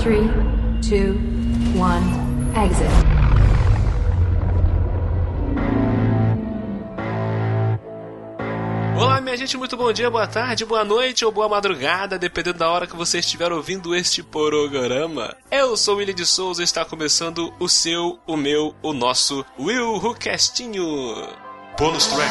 3, 0.00 0.20
2, 0.88 1.16
1, 1.74 1.82
exit. 2.64 3.18
Olá, 8.96 9.20
minha 9.20 9.36
gente, 9.36 9.56
muito 9.56 9.76
bom 9.76 9.92
dia, 9.92 10.08
boa 10.08 10.26
tarde, 10.26 10.64
boa 10.64 10.84
noite 10.84 11.24
ou 11.24 11.32
boa 11.32 11.48
madrugada, 11.48 12.16
dependendo 12.16 12.58
da 12.58 12.70
hora 12.70 12.86
que 12.86 12.96
você 12.96 13.18
estiver 13.18 13.52
ouvindo 13.52 13.92
este 13.94 14.22
programa. 14.22 15.36
Eu 15.50 15.76
sou 15.76 15.96
o 15.96 15.98
William 15.98 16.14
de 16.14 16.26
Souza 16.26 16.62
e 16.62 16.64
está 16.64 16.84
começando 16.84 17.52
o 17.58 17.68
seu, 17.68 18.20
o 18.24 18.36
meu, 18.36 18.74
o 18.80 18.92
nosso 18.92 19.44
Will 19.58 19.94
Who 19.96 20.14
Castinho. 20.14 21.28
Bônus 21.76 22.06
track. 22.06 22.30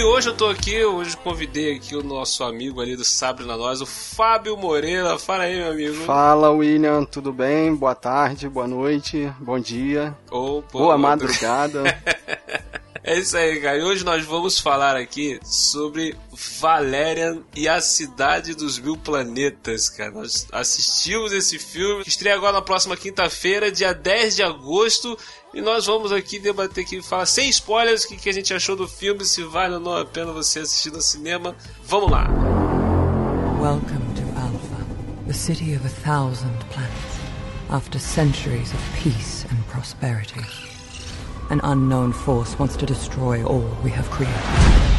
E 0.00 0.02
hoje 0.02 0.30
eu 0.30 0.34
tô 0.34 0.46
aqui, 0.46 0.82
hoje 0.82 1.14
convidei 1.14 1.76
aqui 1.76 1.94
o 1.94 2.02
nosso 2.02 2.42
amigo 2.42 2.80
ali 2.80 2.96
do 2.96 3.04
Sabre 3.04 3.44
na 3.44 3.54
Nós, 3.54 3.82
o 3.82 3.86
Fábio 3.86 4.56
Moreira. 4.56 5.18
Fala 5.18 5.42
aí, 5.42 5.54
meu 5.58 5.72
amigo. 5.72 5.94
Fala, 6.06 6.50
William, 6.50 7.04
tudo 7.04 7.34
bem? 7.34 7.74
Boa 7.74 7.94
tarde, 7.94 8.48
boa 8.48 8.66
noite, 8.66 9.30
bom 9.38 9.60
dia, 9.60 10.16
Ou, 10.30 10.62
pô, 10.62 10.78
boa 10.78 10.96
madrugada. 10.96 11.82
É 13.02 13.18
isso 13.18 13.36
aí, 13.36 13.58
cara. 13.60 13.78
E 13.78 13.82
hoje 13.82 14.04
nós 14.04 14.24
vamos 14.24 14.60
falar 14.60 14.94
aqui 14.94 15.40
sobre 15.42 16.14
Valerian 16.58 17.42
e 17.54 17.68
a 17.68 17.80
Cidade 17.80 18.54
dos 18.54 18.78
Mil 18.78 18.96
Planetas, 18.96 19.90
cara. 19.90 20.10
Nós 20.10 20.46
assistimos 20.50 21.32
esse 21.32 21.58
filme, 21.58 22.02
estreia 22.06 22.34
agora 22.34 22.54
na 22.54 22.62
próxima 22.62 22.96
quinta-feira, 22.96 23.70
dia 23.70 23.92
10 23.92 24.36
de 24.36 24.42
agosto. 24.42 25.18
E 25.52 25.60
nós 25.60 25.86
vamos 25.86 26.12
aqui 26.12 26.38
debater 26.38 26.84
aqui, 26.84 27.02
falar 27.02 27.26
sem 27.26 27.48
spoilers, 27.50 28.04
o 28.04 28.08
que, 28.08 28.16
que 28.16 28.30
a 28.30 28.32
gente 28.32 28.54
achou 28.54 28.74
do 28.74 28.88
filme, 28.88 29.24
se 29.24 29.42
vale 29.42 29.74
ou 29.74 29.80
não 29.80 29.96
a 29.96 30.06
pena 30.06 30.32
você 30.32 30.60
assistir 30.60 30.90
no 30.90 31.02
cinema. 31.02 31.54
Vamos 31.84 32.10
lá! 32.10 32.26
Welcome 33.60 34.14
to 34.14 34.22
Alpha, 34.40 34.86
the 35.26 35.34
city 35.34 35.74
of 35.74 35.84
a 35.84 35.90
thousand 35.90 36.56
planets. 36.70 37.20
After 37.68 38.00
centuries 38.00 38.72
of 38.72 38.80
peace 39.02 39.44
and 39.50 39.62
prosperity, 39.68 40.40
an 41.50 41.60
unknown 41.62 42.12
force 42.12 42.58
wants 42.58 42.76
to 42.78 42.86
destroy 42.86 43.44
all 43.44 43.76
we 43.84 43.90
have 43.90 44.08
created. 44.10 44.89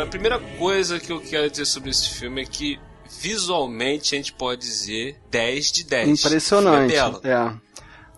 Cara, 0.00 0.04
a 0.04 0.06
primeira 0.06 0.38
coisa 0.58 0.98
que 0.98 1.12
eu 1.12 1.20
quero 1.20 1.50
dizer 1.50 1.66
sobre 1.66 1.90
esse 1.90 2.10
filme 2.10 2.42
é 2.42 2.44
que 2.44 2.78
visualmente 3.20 4.14
a 4.14 4.18
gente 4.18 4.32
pode 4.32 4.60
dizer 4.60 5.16
10 5.30 5.72
de 5.72 5.84
10. 5.84 6.24
Impressionante. 6.24 6.92
É 6.92 6.96
belo. 6.96 7.20
É. 7.24 7.54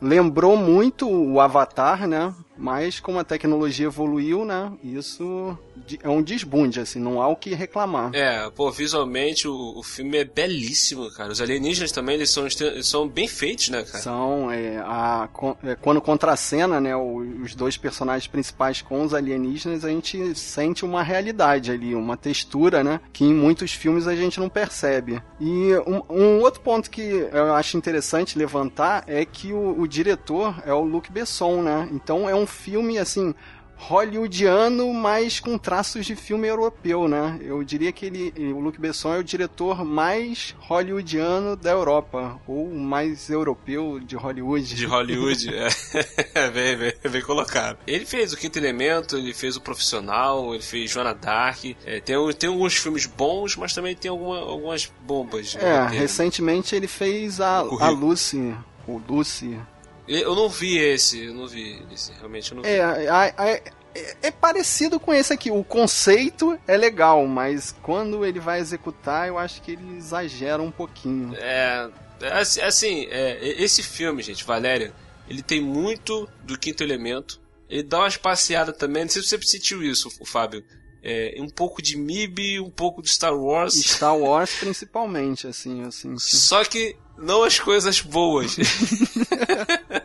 Lembrou 0.00 0.56
muito 0.56 1.08
o 1.08 1.40
Avatar, 1.40 2.06
né? 2.06 2.34
Mas 2.62 3.00
como 3.00 3.18
a 3.18 3.24
tecnologia 3.24 3.86
evoluiu, 3.86 4.44
né? 4.44 4.70
Isso 4.84 5.58
é 6.00 6.08
um 6.08 6.22
desbunde, 6.22 6.78
assim, 6.78 7.00
não 7.00 7.20
há 7.20 7.26
o 7.26 7.34
que 7.34 7.54
reclamar. 7.54 8.14
É, 8.14 8.48
pô, 8.50 8.70
visualmente 8.70 9.48
o, 9.48 9.78
o 9.78 9.82
filme 9.82 10.18
é 10.18 10.24
belíssimo, 10.24 11.10
cara. 11.10 11.32
Os 11.32 11.40
alienígenas 11.40 11.90
também, 11.90 12.14
eles 12.14 12.30
são, 12.30 12.46
eles 12.46 12.86
são 12.86 13.08
bem 13.08 13.26
feitos, 13.26 13.68
né, 13.68 13.82
cara? 13.82 13.98
São, 13.98 14.48
é, 14.48 14.78
a, 14.78 15.28
é, 15.64 15.74
quando 15.74 16.00
contracena, 16.00 16.80
né, 16.80 16.94
os 16.94 17.52
dois 17.56 17.76
personagens 17.76 18.28
principais 18.28 18.80
com 18.80 19.02
os 19.02 19.12
alienígenas, 19.12 19.84
a 19.84 19.88
gente 19.88 20.32
sente 20.36 20.84
uma 20.84 21.02
realidade 21.02 21.72
ali, 21.72 21.96
uma 21.96 22.16
textura, 22.16 22.84
né, 22.84 23.00
que 23.12 23.24
em 23.24 23.34
muitos 23.34 23.72
filmes 23.72 24.06
a 24.06 24.14
gente 24.14 24.38
não 24.38 24.48
percebe. 24.48 25.20
E 25.40 25.72
um, 25.84 26.02
um 26.08 26.40
outro 26.40 26.60
ponto 26.60 26.88
que 26.88 27.02
eu 27.02 27.54
acho 27.54 27.76
interessante 27.76 28.38
levantar 28.38 29.02
é 29.08 29.24
que 29.24 29.52
o, 29.52 29.80
o 29.80 29.88
diretor 29.88 30.62
é 30.64 30.72
o 30.72 30.84
Luc 30.84 31.10
Besson, 31.10 31.60
né, 31.62 31.88
então 31.90 32.28
é 32.28 32.34
um 32.36 32.46
filme, 32.52 32.98
assim, 32.98 33.34
hollywoodiano, 33.76 34.92
mas 34.94 35.40
com 35.40 35.58
traços 35.58 36.06
de 36.06 36.14
filme 36.14 36.46
europeu, 36.46 37.08
né? 37.08 37.38
Eu 37.42 37.64
diria 37.64 37.90
que 37.92 38.06
ele, 38.06 38.32
o 38.52 38.60
Luc 38.60 38.78
Besson 38.80 39.14
é 39.14 39.18
o 39.18 39.24
diretor 39.24 39.84
mais 39.84 40.54
hollywoodiano 40.60 41.56
da 41.56 41.70
Europa, 41.72 42.40
ou 42.46 42.72
mais 42.72 43.28
europeu 43.28 43.98
de 44.00 44.14
Hollywood. 44.16 44.74
De 44.74 44.86
Hollywood, 44.86 45.50
é. 45.54 45.68
bem, 46.50 47.10
bem 47.10 47.22
colocado. 47.22 47.78
Ele 47.86 48.06
fez 48.06 48.32
o 48.32 48.36
Quinto 48.36 48.58
Elemento, 48.58 49.16
ele 49.16 49.34
fez 49.34 49.56
o 49.56 49.60
Profissional, 49.60 50.54
ele 50.54 50.62
fez 50.62 50.90
Joana 50.90 51.14
Dark. 51.14 51.64
É, 51.84 52.00
tem, 52.00 52.16
tem 52.34 52.48
alguns 52.50 52.74
filmes 52.76 53.06
bons, 53.06 53.56
mas 53.56 53.74
também 53.74 53.94
tem 53.96 54.10
alguma- 54.10 54.38
algumas 54.38 54.90
bombas. 55.04 55.54
no 55.54 55.60
É, 55.60 55.82
roteiro. 55.82 56.00
recentemente 56.02 56.74
ele 56.74 56.86
fez 56.86 57.40
a, 57.40 57.58
a 57.58 57.88
Lucy, 57.90 58.54
o 58.86 59.00
Lucy. 59.08 59.58
Eu 60.06 60.34
não 60.34 60.48
vi 60.48 60.78
esse, 60.78 61.26
eu 61.26 61.34
não 61.34 61.46
vi 61.46 61.80
esse, 61.92 62.12
realmente 62.12 62.50
eu 62.50 62.56
não 62.56 62.62
vi. 62.62 62.68
É, 62.68 63.62
é, 63.94 64.16
é 64.22 64.30
parecido 64.30 64.98
com 64.98 65.12
esse 65.12 65.32
aqui. 65.32 65.50
O 65.50 65.62
conceito 65.62 66.58
é 66.66 66.76
legal, 66.76 67.26
mas 67.26 67.74
quando 67.82 68.24
ele 68.24 68.40
vai 68.40 68.60
executar, 68.60 69.28
eu 69.28 69.38
acho 69.38 69.62
que 69.62 69.72
ele 69.72 69.96
exagera 69.96 70.62
um 70.62 70.70
pouquinho. 70.70 71.34
É, 71.36 71.90
é 72.20 72.32
assim, 72.32 72.60
assim, 72.60 73.06
é, 73.10 73.38
esse 73.62 73.82
filme, 73.82 74.22
gente, 74.22 74.44
Valéria, 74.44 74.92
ele 75.28 75.42
tem 75.42 75.60
muito 75.60 76.28
do 76.42 76.58
Quinto 76.58 76.82
Elemento. 76.82 77.40
Ele 77.68 77.82
dá 77.82 78.00
umas 78.00 78.16
passeadas 78.16 78.76
também. 78.76 79.04
Não 79.04 79.10
sei 79.10 79.22
se 79.22 79.28
você 79.28 79.42
sentiu 79.46 79.82
isso, 79.82 80.10
o 80.20 80.26
Fábio. 80.26 80.64
É, 81.02 81.34
um 81.38 81.48
pouco 81.48 81.82
de 81.82 81.96
MIB, 81.96 82.60
um 82.60 82.70
pouco 82.70 83.02
de 83.02 83.08
Star 83.08 83.34
Wars. 83.34 83.74
Star 83.74 84.16
Wars 84.16 84.54
principalmente, 84.60 85.46
assim, 85.46 85.82
assim. 85.82 86.16
Só 86.18 86.64
que 86.64 86.96
não 87.22 87.42
as 87.44 87.58
coisas 87.60 88.00
boas. 88.00 88.56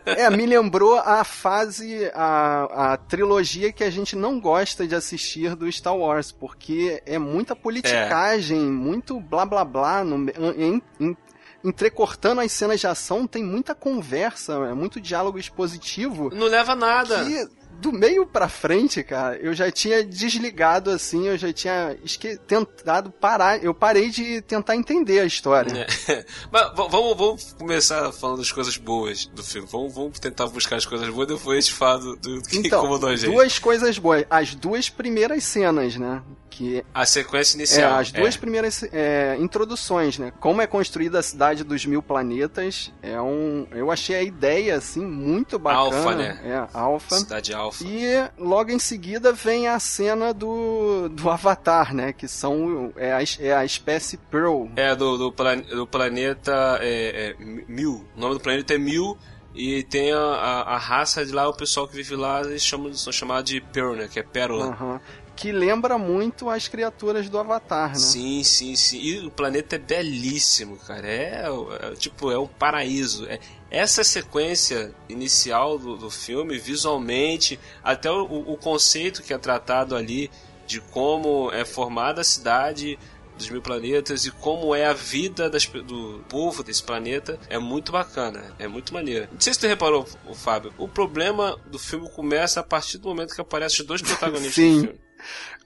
É, 0.06 0.28
me 0.30 0.46
lembrou 0.46 0.98
a 0.98 1.22
fase, 1.24 2.10
a, 2.14 2.92
a 2.92 2.96
trilogia 2.96 3.72
que 3.72 3.84
a 3.84 3.90
gente 3.90 4.16
não 4.16 4.40
gosta 4.40 4.86
de 4.86 4.94
assistir 4.94 5.54
do 5.54 5.70
Star 5.70 5.96
Wars, 5.96 6.32
porque 6.32 7.02
é 7.06 7.18
muita 7.18 7.54
politicagem, 7.54 8.58
muito 8.60 9.20
blá 9.20 9.44
blá 9.44 9.64
blá, 9.64 10.02
no, 10.04 10.28
em- 10.56 10.82
em- 10.98 11.16
entrecortando 11.62 12.40
as 12.40 12.52
cenas 12.52 12.80
de 12.80 12.86
ação, 12.86 13.26
tem 13.26 13.42
muita 13.44 13.74
conversa, 13.74 14.54
é 14.70 14.74
muito 14.74 15.00
diálogo 15.00 15.38
expositivo. 15.38 16.30
não 16.34 16.46
leva 16.46 16.72
a 16.72 16.76
nada. 16.76 17.24
Que 17.24 17.48
do 17.80 17.92
meio 17.92 18.26
pra 18.26 18.48
frente, 18.48 19.02
cara, 19.02 19.36
eu 19.36 19.54
já 19.54 19.70
tinha 19.70 20.02
desligado 20.04 20.90
assim, 20.90 21.26
eu 21.28 21.38
já 21.38 21.52
tinha 21.52 21.96
esque- 22.04 22.36
tentado 22.38 23.10
parar, 23.10 23.62
eu 23.62 23.72
parei 23.72 24.10
de 24.10 24.40
tentar 24.42 24.74
entender 24.76 25.20
a 25.20 25.24
história. 25.24 25.86
É. 26.08 26.24
Mas 26.50 26.72
vamos, 26.74 27.16
vamos 27.16 27.52
começar 27.58 28.10
falando 28.12 28.38
das 28.38 28.50
coisas 28.52 28.76
boas 28.76 29.26
do 29.26 29.42
filme. 29.42 29.68
Vamos, 29.70 29.94
vamos 29.94 30.18
tentar 30.18 30.46
buscar 30.48 30.76
as 30.76 30.86
coisas 30.86 31.08
boas, 31.08 31.28
depois 31.28 31.58
a 31.58 31.60
gente 31.60 31.72
fala 31.74 31.98
do, 32.00 32.16
do 32.16 32.42
que 32.42 32.58
Então, 32.58 32.80
incomodou 32.80 33.08
a 33.10 33.16
gente. 33.16 33.30
duas 33.30 33.58
coisas 33.58 33.98
boas. 33.98 34.24
As 34.28 34.54
duas 34.54 34.88
primeiras 34.90 35.44
cenas, 35.44 35.96
né? 35.96 36.22
Que 36.58 36.84
A 36.92 37.06
sequência 37.06 37.54
é 37.54 37.58
inicial. 37.58 37.94
as 38.00 38.10
duas 38.10 38.34
é. 38.34 38.38
primeiras 38.38 38.82
é, 38.92 39.36
introduções, 39.38 40.18
né? 40.18 40.32
Como 40.40 40.60
é 40.60 40.66
construída 40.66 41.20
a 41.20 41.22
cidade 41.22 41.62
dos 41.62 41.86
mil 41.86 42.02
planetas. 42.02 42.92
É 43.00 43.20
um. 43.20 43.64
Eu 43.70 43.92
achei 43.92 44.16
a 44.16 44.22
ideia, 44.24 44.74
assim, 44.74 45.06
muito 45.06 45.56
bacana. 45.56 45.96
Alfa, 45.96 46.14
né? 46.16 46.40
É, 46.44 46.76
alfa. 46.76 47.14
Cidade 47.14 47.54
Alpha. 47.54 47.84
E 47.84 48.28
logo 48.36 48.72
em 48.72 48.78
seguida 48.80 49.32
vem 49.32 49.68
a 49.68 49.78
cena 49.78 50.34
do, 50.34 51.08
do 51.08 51.30
Avatar, 51.30 51.94
né? 51.94 52.12
Que 52.12 52.26
são. 52.26 52.92
É 52.96 53.12
a, 53.12 53.20
é 53.38 53.52
a 53.54 53.64
espécie 53.64 54.16
Pearl. 54.16 54.66
É, 54.74 54.96
do, 54.96 55.16
do, 55.16 55.30
plan- 55.30 55.60
do 55.60 55.86
planeta 55.86 56.78
é, 56.80 57.36
é, 57.38 57.44
Mil. 57.68 58.04
O 58.16 58.20
nome 58.20 58.34
do 58.34 58.40
planeta 58.40 58.74
é 58.74 58.78
Mil. 58.78 59.16
E 59.54 59.84
tem 59.84 60.12
a, 60.12 60.18
a, 60.18 60.74
a 60.74 60.78
raça 60.78 61.24
de 61.24 61.32
lá, 61.32 61.48
o 61.48 61.54
pessoal 61.54 61.86
que 61.88 61.94
vive 61.96 62.14
lá, 62.16 62.40
eles 62.42 62.62
chamam, 62.64 62.92
são 62.94 63.12
chamados 63.12 63.50
de 63.50 63.60
Pearl, 63.60 63.94
né? 63.94 64.08
Que 64.12 64.18
é 64.20 64.22
pérola. 64.24 64.66
Aham. 64.66 65.00
Que 65.38 65.52
lembra 65.52 65.96
muito 65.96 66.50
as 66.50 66.66
criaturas 66.66 67.28
do 67.28 67.38
Avatar, 67.38 67.90
né? 67.90 67.94
Sim, 67.94 68.42
sim, 68.42 68.74
sim. 68.74 68.98
E 68.98 69.24
o 69.24 69.30
planeta 69.30 69.76
é 69.76 69.78
belíssimo, 69.78 70.76
cara. 70.78 71.06
É, 71.06 71.44
é, 71.80 71.94
tipo, 71.94 72.32
é 72.32 72.36
um 72.36 72.48
paraíso. 72.48 73.24
É, 73.28 73.38
essa 73.70 74.02
sequência 74.02 74.92
inicial 75.08 75.78
do, 75.78 75.96
do 75.96 76.10
filme, 76.10 76.58
visualmente, 76.58 77.56
até 77.84 78.10
o, 78.10 78.24
o 78.24 78.56
conceito 78.56 79.22
que 79.22 79.32
é 79.32 79.38
tratado 79.38 79.94
ali 79.94 80.28
de 80.66 80.80
como 80.80 81.52
é 81.52 81.64
formada 81.64 82.20
a 82.20 82.24
cidade 82.24 82.98
dos 83.36 83.48
mil 83.48 83.62
planetas 83.62 84.26
e 84.26 84.32
como 84.32 84.74
é 84.74 84.86
a 84.86 84.92
vida 84.92 85.48
das 85.48 85.66
do 85.66 86.24
povo 86.28 86.64
desse 86.64 86.82
planeta 86.82 87.38
é 87.48 87.58
muito 87.58 87.92
bacana, 87.92 88.56
é 88.58 88.66
muito 88.66 88.92
maneiro. 88.92 89.28
Não 89.30 89.40
sei 89.40 89.54
se 89.54 89.60
tu 89.60 89.68
reparou, 89.68 90.04
o 90.26 90.34
Fábio, 90.34 90.74
o 90.76 90.88
problema 90.88 91.56
do 91.66 91.78
filme 91.78 92.10
começa 92.10 92.58
a 92.58 92.64
partir 92.64 92.98
do 92.98 93.08
momento 93.08 93.36
que 93.36 93.40
aparecem 93.40 93.82
os 93.82 93.86
dois 93.86 94.02
protagonistas 94.02 94.54
Sim. 94.54 94.74
do 94.74 94.86
filme. 94.88 95.07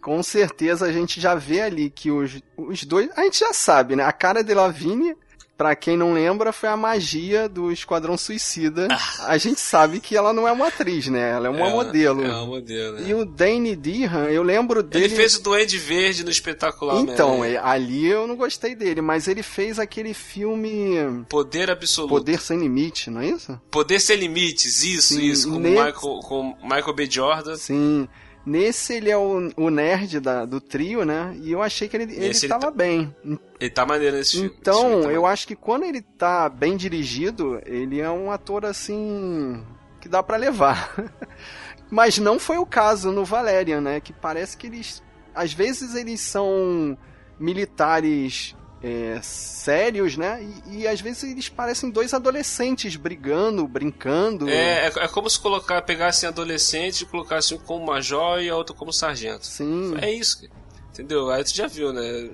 Com 0.01 0.23
certeza 0.23 0.87
a 0.87 0.93
gente 0.93 1.21
já 1.21 1.35
vê 1.35 1.61
ali 1.61 1.91
que 1.91 2.11
os, 2.11 2.41
os 2.57 2.85
dois. 2.85 3.09
A 3.17 3.23
gente 3.23 3.39
já 3.41 3.53
sabe, 3.53 3.95
né? 3.97 4.03
A 4.05 4.13
cara 4.13 4.43
de 4.43 4.53
Lavigne 4.53 5.15
pra 5.55 5.77
quem 5.77 5.97
não 5.97 6.13
lembra, 6.13 6.53
foi 6.53 6.69
a 6.69 6.77
magia 6.77 7.49
do 7.49 7.71
Esquadrão 7.71 8.17
Suicida. 8.19 8.89
A 9.21 9.39
gente 9.39 9.61
sabe 9.61 10.01
que 10.01 10.17
ela 10.17 10.33
não 10.33 10.49
é 10.49 10.51
uma 10.51 10.67
atriz, 10.67 11.07
né? 11.07 11.31
Ela 11.31 11.47
é 11.47 11.51
uma 11.51 11.69
É, 11.69 11.71
modelo. 11.73 12.25
É 12.25 12.29
uma 12.35 12.47
modelo. 12.47 12.99
é. 12.99 13.03
E 13.03 13.15
o 13.15 13.25
Danny 13.25 13.77
Dehan, 13.77 14.25
eu 14.25 14.43
lembro 14.43 14.83
dele. 14.83 15.05
Ele 15.05 15.15
fez 15.15 15.37
o 15.37 15.43
Duende 15.43 15.79
Verde 15.79 16.25
no 16.25 16.31
espetacular. 16.31 16.97
Então, 16.99 17.45
é, 17.45 17.59
ali 17.59 18.09
eu 18.09 18.27
não 18.27 18.35
gostei 18.35 18.75
dele, 18.75 19.01
mas 19.01 19.29
ele 19.29 19.43
fez 19.45 19.79
aquele 19.79 20.13
filme 20.15 21.25
Poder 21.29 21.71
absoluto. 21.71 22.09
Poder, 22.11 22.33
Poder 22.33 22.41
Sem 22.41 22.59
Limite, 22.59 23.09
não 23.09 23.21
é 23.21 23.29
isso? 23.29 23.61
Sem 24.01 24.17
Limites, 24.17 24.83
isso, 24.83 25.15
Sim, 25.15 25.23
isso. 25.23 25.49
Com, 25.49 25.61
ne- 25.61 25.71
Michael, 25.71 25.93
com 25.93 26.57
Michael 26.61 26.95
B. 26.95 27.09
Jordan. 27.09 27.55
Sim. 27.57 28.09
Nesse 28.45 28.95
ele 28.95 29.09
é 29.11 29.17
o, 29.17 29.51
o 29.57 29.71
nerd 29.71 30.19
da- 30.19 30.45
do 30.45 30.61
trio, 30.61 31.05
né? 31.05 31.37
E 31.41 31.53
eu 31.53 31.63
achei 31.63 31.89
que 31.89 31.97
ele, 31.97 32.05
ele 32.13 32.25
ele 32.27 32.49
tava 32.49 32.67
tá- 32.67 32.71
bem. 32.73 33.15
Ele 33.61 33.71
tá 33.71 33.87
maneiro 33.87 34.17
nesse 34.17 34.33
filme. 34.33 34.57
Então, 34.61 34.81
filme 34.89 35.03
tá 35.05 35.13
eu 35.13 35.25
acho 35.27 35.47
que 35.47 35.55
quando 35.55 35.85
ele 35.85 36.03
tá 36.03 36.49
bem 36.49 36.77
dirigido, 36.77 37.61
ele 37.65 38.01
é 38.01 38.11
um 38.11 38.31
ator 38.33 38.65
assim. 38.67 39.65
que 40.01 40.09
dá 40.09 40.23
pra 40.23 40.37
levar. 40.37 40.93
Mas 41.89 42.19
não 42.19 42.39
foi 42.39 42.57
o 42.59 42.67
caso 42.67 43.13
no 43.13 43.25
Valerian, 43.25 43.81
né? 43.81 44.01
Que 44.01 44.13
parece 44.13 44.57
que 44.57 44.67
eles. 44.67 45.03
Às 45.35 45.53
vezes 45.53 45.95
eles 45.95 46.21
são 46.21 46.97
militares 47.39 48.57
é, 48.83 49.21
sérios, 49.23 50.17
né? 50.17 50.43
E, 50.67 50.81
e 50.81 50.89
às 50.89 51.01
vezes 51.01 51.23
eles 51.23 51.49
parecem 51.49 51.89
dois 51.89 52.13
adolescentes 52.13 52.97
brigando, 52.97 53.67
brincando. 53.67 54.49
É, 54.49 54.87
é, 54.87 54.93
é 54.97 55.09
como 55.09 55.31
se 55.31 55.39
colocar, 55.39 55.81
pegassem 55.83 56.29
adolescente 56.29 57.03
e 57.03 57.07
colocassem 57.07 57.57
um 57.57 57.61
como 57.61 57.87
major 57.87 58.43
e 58.43 58.51
a 58.51 58.57
outro 58.57 58.75
como 58.75 58.93
sargento. 58.93 59.47
Sim. 59.47 59.95
É 60.01 60.11
isso, 60.11 60.49
entendeu? 60.91 61.31
Aí 61.31 61.45
tu 61.45 61.55
já 61.55 61.69
viu, 61.69 61.93
né? 61.93 62.31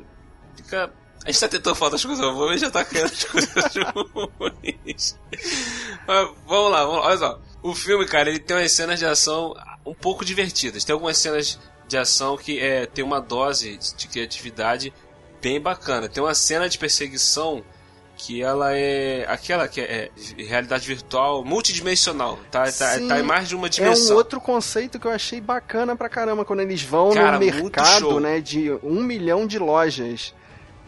Fica. 0.56 0.90
A 1.24 1.30
gente 1.30 1.40
tá 1.40 1.48
tentando 1.48 1.74
falar 1.74 1.90
das 1.90 2.04
coisas 2.04 2.24
boas 2.32 2.56
e 2.56 2.58
já 2.64 2.70
tá 2.70 2.84
caindo 2.84 3.06
as 3.06 3.24
coisas 3.24 3.52
ruins. 4.38 5.18
Mas 6.06 6.30
vamos 6.46 6.70
lá, 6.70 6.84
vamos 6.84 7.00
lá. 7.00 7.06
Olha 7.08 7.18
só. 7.18 7.40
O 7.62 7.74
filme, 7.74 8.06
cara, 8.06 8.30
ele 8.30 8.38
tem 8.38 8.56
umas 8.56 8.72
cenas 8.72 8.98
de 8.98 9.04
ação 9.04 9.54
um 9.84 9.92
pouco 9.92 10.24
divertidas. 10.24 10.84
Tem 10.84 10.94
algumas 10.94 11.18
cenas 11.18 11.58
de 11.88 11.98
ação 11.98 12.36
que 12.36 12.58
é, 12.60 12.86
tem 12.86 13.04
uma 13.04 13.20
dose 13.20 13.78
de 13.96 14.08
criatividade 14.08 14.92
bem 15.40 15.60
bacana. 15.60 16.08
Tem 16.08 16.22
uma 16.22 16.34
cena 16.34 16.68
de 16.68 16.78
perseguição 16.78 17.62
que 18.16 18.42
ela 18.42 18.76
é 18.76 19.24
aquela 19.28 19.68
que 19.68 19.80
é, 19.80 20.10
é 20.38 20.42
realidade 20.42 20.84
virtual 20.88 21.44
multidimensional, 21.44 22.36
tá, 22.50 22.64
tá, 22.64 22.94
Sim, 22.96 23.06
tá 23.06 23.20
em 23.20 23.22
mais 23.22 23.48
de 23.48 23.54
uma 23.54 23.68
É 23.68 23.70
dimensão. 23.70 24.14
um 24.14 24.18
outro 24.18 24.40
conceito 24.40 24.98
que 24.98 25.06
eu 25.06 25.12
achei 25.12 25.40
bacana 25.40 25.94
pra 25.94 26.08
caramba 26.08 26.44
quando 26.44 26.58
eles 26.60 26.82
vão 26.82 27.12
Cara, 27.12 27.32
no 27.32 27.38
mercado, 27.38 28.18
né, 28.18 28.40
de 28.40 28.72
um 28.82 29.02
milhão 29.04 29.46
de 29.46 29.56
lojas. 29.58 30.34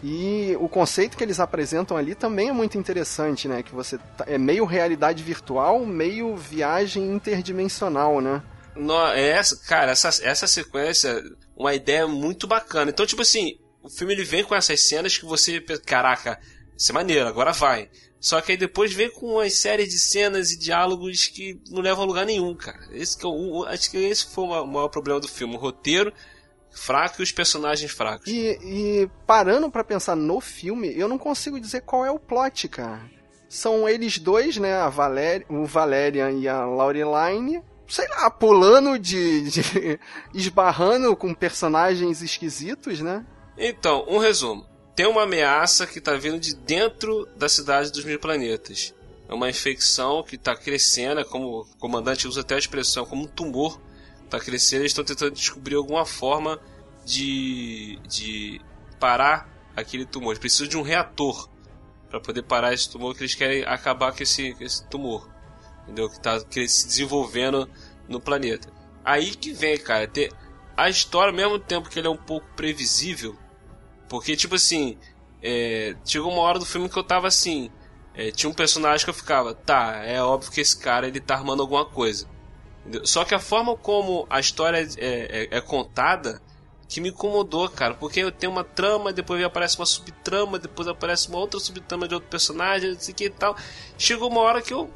E 0.03 0.57
o 0.59 0.69
conceito 0.69 1.17
que 1.17 1.23
eles 1.23 1.39
apresentam 1.39 1.97
ali 1.97 2.15
também 2.17 2.49
é 2.49 2.53
muito 2.53 2.79
interessante, 2.79 3.47
né? 3.47 3.63
Que 3.63 3.75
você 3.75 3.99
tá- 4.17 4.25
é 4.27 4.39
meio 4.39 4.65
realidade 4.65 5.23
virtual, 5.23 5.85
meio 5.85 6.35
viagem 6.35 7.13
interdimensional, 7.13 8.19
né? 8.21 8.43
No, 8.75 8.95
é 9.09 9.29
essa, 9.29 9.57
cara, 9.69 9.93
essa, 9.93 10.09
essa 10.25 10.47
sequência, 10.47 11.23
uma 11.55 11.75
ideia 11.75 12.09
muito 12.09 12.47
bacana. 12.47 12.91
Então, 12.91 13.05
tipo 13.05 13.21
assim, 13.21 13.59
o 13.83 13.89
filme 13.89 14.13
ele 14.15 14.25
vem 14.25 14.45
com 14.45 14.55
essas 14.55 14.81
cenas 14.83 15.17
que 15.17 15.25
você 15.25 15.61
caraca, 15.85 16.39
isso 16.77 16.93
é 16.93 16.95
maneiro, 16.95 17.27
agora 17.29 17.53
vai. 17.53 17.89
Só 18.19 18.41
que 18.43 18.53
aí 18.53 18.59
depois 18.59 18.93
vem 18.93 19.11
com 19.11 19.35
uma 19.35 19.49
série 19.49 19.87
de 19.87 19.99
cenas 19.99 20.51
e 20.53 20.59
diálogos 20.59 21.27
que 21.27 21.59
não 21.71 21.81
levam 21.81 22.05
a 22.05 22.07
lugar 22.07 22.27
nenhum, 22.27 22.55
cara. 22.55 22.79
Esse 22.93 23.17
que 23.17 23.25
é 23.25 23.29
o, 23.29 23.33
o- 23.61 23.65
acho 23.65 23.91
que 23.91 23.97
esse 23.97 24.27
foi 24.27 24.45
o 24.45 24.49
ma- 24.49 24.61
o 24.63 24.67
maior 24.67 24.89
problema 24.89 25.19
do 25.19 25.27
filme. 25.29 25.55
O 25.57 25.59
roteiro 25.59 26.13
fraco 26.71 27.21
e 27.21 27.25
os 27.25 27.33
personagens 27.33 27.91
fracos. 27.91 28.27
E, 28.27 28.59
e 28.63 29.11
parando 29.27 29.71
pra 29.71 29.83
pensar 29.83 30.15
no 30.17 30.39
filme, 30.39 30.93
eu 30.95 31.09
não 31.09 31.17
consigo 31.19 31.59
dizer 31.59 31.81
qual 31.81 32.05
é 32.05 32.11
o 32.11 32.19
plot, 32.19 32.69
cara. 32.69 33.01
São 33.49 33.89
eles 33.89 34.19
dois, 34.19 34.59
né? 34.59 34.75
A 34.75 34.91
Valéria, 34.91 35.47
o 35.49 35.65
Valerian 35.65 36.31
e 36.33 36.47
a 36.47 36.65
Laureline, 36.67 37.63
sei 37.89 38.07
lá, 38.09 38.31
pulando 38.31 38.99
de, 38.99 39.51
de. 39.51 39.99
esbarrando 40.35 41.17
com 41.17 41.35
personagens 41.35 42.21
esquisitos, 42.23 43.01
né? 43.01 43.25
Então, 43.63 44.07
um 44.09 44.17
resumo. 44.17 44.67
Tem 44.97 45.05
uma 45.07 45.25
ameaça 45.25 45.87
que 45.87 45.99
está 45.99 46.15
vindo 46.15 46.41
de 46.41 46.57
dentro 46.57 47.27
da 47.37 47.47
cidade 47.47 47.93
dos 47.93 48.03
mil 48.07 48.19
planetas. 48.19 48.95
É 49.29 49.35
uma 49.35 49.51
infecção 49.51 50.23
que 50.23 50.37
está 50.37 50.57
crescendo, 50.57 51.21
é 51.21 51.25
como 51.25 51.61
o 51.61 51.67
comandante 51.79 52.27
usa 52.27 52.41
até 52.41 52.55
a 52.55 52.59
expressão, 52.59 53.05
como 53.05 53.25
um 53.25 53.27
tumor 53.27 53.79
está 54.25 54.41
crescendo. 54.41 54.81
Eles 54.81 54.93
estão 54.93 55.05
tentando 55.05 55.33
descobrir 55.33 55.75
alguma 55.75 56.07
forma 56.07 56.59
de, 57.05 57.99
de 58.09 58.63
parar 58.99 59.47
aquele 59.77 60.07
tumor. 60.07 60.31
Eles 60.31 60.39
precisam 60.39 60.67
de 60.67 60.79
um 60.79 60.83
reator 60.83 61.51
para 62.09 62.19
poder 62.19 62.43
parar 62.43 62.73
esse 62.73 62.89
tumor, 62.89 63.15
que 63.15 63.21
eles 63.21 63.35
querem 63.35 63.63
acabar 63.65 64.13
com 64.17 64.23
esse, 64.23 64.57
esse 64.59 64.89
tumor. 64.89 65.29
Entendeu? 65.83 66.09
Que 66.09 66.17
está 66.17 66.41
se 66.41 66.87
desenvolvendo 66.87 67.69
no 68.09 68.21
planeta. 68.21 68.73
Aí 69.05 69.35
que 69.35 69.53
vem, 69.53 69.77
cara, 69.77 70.09
ter 70.09 70.33
a 70.75 70.89
história, 70.89 71.31
ao 71.31 71.37
mesmo 71.37 71.59
tempo 71.59 71.91
que 71.91 71.99
ele 71.99 72.09
é 72.09 72.11
um 72.11 72.17
pouco 72.17 72.47
previsível, 72.57 73.37
porque, 74.11 74.37
tipo 74.37 74.57
assim, 74.57 74.99
é, 75.43 75.95
chegou 76.05 76.31
uma 76.31 76.43
hora 76.43 76.59
do 76.59 76.67
filme 76.67 76.87
que 76.91 76.99
eu 76.99 77.03
tava 77.05 77.29
assim. 77.29 77.71
é, 78.15 78.31
tinha 78.33 78.51
um 78.51 78.53
personagem 78.53 79.05
que 79.05 79.11
eu 79.11 79.15
ficava, 79.15 79.55
tá, 79.55 80.03
é 80.05 80.21
óbvio 80.23 80.51
que 80.51 80.61
esse 80.61 80.77
cara 80.77 81.07
ele 81.09 81.21
tá 81.21 81.37
armando 81.37 81.63
alguma 81.63 81.87
coisa. 81.87 82.27
Entendeu? 82.81 83.07
Só 83.07 83.25
que 83.25 83.35
a 83.35 83.39
forma 83.39 83.77
como 83.77 84.27
a 84.29 84.41
história 84.41 84.79
é, 84.99 85.49
é- 85.53 85.59
é 85.59 85.61
contada 85.61 86.43
que 86.89 87.01
me 87.01 87.11
incomodou, 87.11 87.69
cara, 87.69 87.95
porque 87.95 88.19
eu 88.19 88.33
tenho 88.33 88.51
uma 88.51 88.65
trama, 88.65 89.13
depois 89.13 89.41
aparece 89.45 89.79
uma 89.79 89.87
subtrama, 89.87 90.59
depois 90.59 90.89
aparece 90.89 91.29
uma 91.29 91.39
outra 91.39 91.61
subtrama 91.61 92.09
de 92.09 92.15
outro 92.15 92.29
personagem, 92.29 92.93
não 92.95 92.99
sei 92.99 93.15
que 93.15 93.27
e 93.27 93.31
tal. 93.31 93.57
Chegou 93.97 94.29
uma 94.29 94.41
hora 94.41 94.61
que 94.61 94.75
eu. 94.75 94.91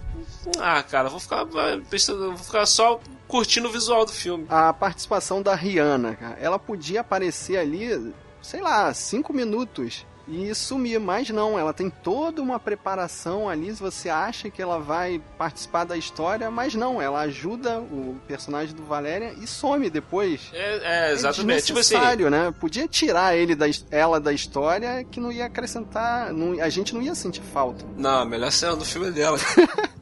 Ah, 0.58 0.82
cara, 0.82 1.08
vou 1.08 1.20
ficar, 1.20 1.44
vou 1.44 2.36
ficar 2.36 2.66
só 2.66 3.00
curtindo 3.28 3.68
o 3.68 3.72
visual 3.72 4.04
do 4.04 4.10
filme. 4.12 4.44
A 4.48 4.72
participação 4.72 5.40
da 5.40 5.54
Rihanna, 5.54 6.16
cara, 6.16 6.36
ela 6.40 6.58
podia 6.58 7.00
aparecer 7.02 7.58
ali, 7.58 8.12
sei 8.44 8.60
lá, 8.60 8.92
cinco 8.94 9.32
minutos 9.32 10.06
e 10.26 10.54
sumir, 10.54 10.98
mas 10.98 11.28
não, 11.28 11.58
ela 11.58 11.74
tem 11.74 11.90
toda 11.90 12.40
uma 12.40 12.58
preparação 12.58 13.46
ali, 13.46 13.72
você 13.72 14.08
acha 14.08 14.48
que 14.48 14.62
ela 14.62 14.78
vai 14.78 15.20
participar 15.36 15.84
da 15.84 15.98
história, 15.98 16.50
mas 16.50 16.74
não, 16.74 17.00
ela 17.02 17.20
ajuda 17.20 17.78
o 17.78 18.16
personagem 18.26 18.74
do 18.74 18.82
Valéria 18.84 19.34
e 19.38 19.46
some 19.46 19.90
depois. 19.90 20.40
É, 20.54 21.08
é 21.10 21.12
exatamente. 21.12 21.66
Tipo 21.66 21.78
assim, 21.80 21.96
né? 22.30 22.54
Podia 22.58 22.88
tirar 22.88 23.36
ele 23.36 23.54
da, 23.54 23.66
ela 23.90 24.18
da 24.18 24.32
história 24.32 25.04
que 25.04 25.20
não 25.20 25.30
ia 25.30 25.44
acrescentar, 25.44 26.32
não- 26.32 26.58
a 26.58 26.70
gente 26.70 26.94
não 26.94 27.02
ia 27.02 27.14
sentir 27.14 27.42
falta. 27.52 27.84
não, 27.94 28.20
a 28.20 28.24
melhor 28.24 28.50
cena 28.50 28.76
do 28.76 28.84
filme 28.84 29.08
é 29.08 29.10
dela. 29.10 29.36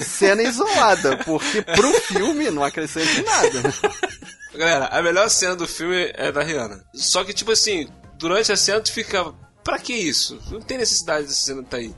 Cena 0.00 0.42
isolada, 0.42 1.16
porque 1.24 1.62
pro 1.62 1.92
filme 2.02 2.50
não 2.50 2.62
acrescenta 2.64 3.22
nada. 3.22 3.72
Galera, 4.62 4.86
a 4.92 5.02
melhor 5.02 5.28
cena 5.28 5.56
do 5.56 5.66
filme 5.66 6.12
é 6.14 6.30
da 6.30 6.40
Rihanna. 6.40 6.84
Só 6.94 7.24
que, 7.24 7.32
tipo 7.32 7.50
assim, 7.50 7.88
durante 8.14 8.52
a 8.52 8.56
cena 8.56 8.80
tu 8.80 8.92
fica, 8.92 9.34
pra 9.64 9.76
que 9.76 9.92
isso? 9.92 10.40
Não 10.52 10.60
tem 10.60 10.78
necessidade 10.78 11.26
dessa 11.26 11.46
cena 11.46 11.64
tá 11.64 11.78
aí. 11.78 11.92